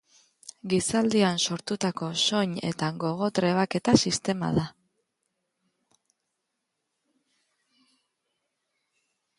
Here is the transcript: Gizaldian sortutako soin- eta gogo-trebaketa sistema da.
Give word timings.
Gizaldian 0.71 1.35
sortutako 1.47 2.07
soin- 2.21 2.55
eta 2.69 2.89
gogo-trebaketa 3.03 3.95
sistema 4.05 4.51
da. 4.57 4.65